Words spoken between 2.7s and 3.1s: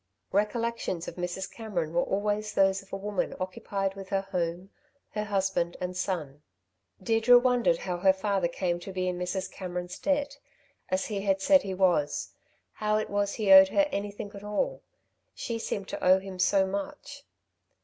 of a